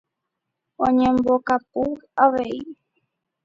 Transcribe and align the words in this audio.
Oñembokapu 0.85 1.83
avei. 2.23 2.59